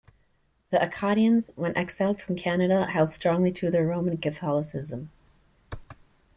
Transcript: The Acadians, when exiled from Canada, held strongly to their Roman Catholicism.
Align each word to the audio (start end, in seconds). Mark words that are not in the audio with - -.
The 0.71 0.81
Acadians, 0.83 1.51
when 1.55 1.77
exiled 1.77 2.19
from 2.19 2.35
Canada, 2.35 2.87
held 2.87 3.11
strongly 3.11 3.51
to 3.51 3.69
their 3.69 3.85
Roman 3.85 4.17
Catholicism. 4.17 5.11